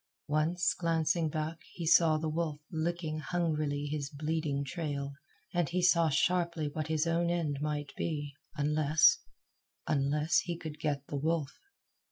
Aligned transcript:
Once, 0.29 0.73
glancing 0.73 1.29
back, 1.29 1.59
he 1.73 1.85
saw 1.85 2.17
the 2.17 2.27
wolf 2.27 2.59
licking 2.71 3.19
hungrily 3.19 3.85
his 3.85 4.09
bleeding 4.09 4.63
trail, 4.65 5.13
and 5.53 5.69
he 5.69 5.81
saw 5.83 6.09
sharply 6.09 6.67
what 6.67 6.87
his 6.87 7.05
own 7.05 7.29
end 7.29 7.59
might 7.61 7.93
be 7.95 8.33
unless 8.55 9.19
unless 9.85 10.39
he 10.39 10.57
could 10.57 10.79
get 10.79 11.05
the 11.05 11.17
wolf. 11.17 11.55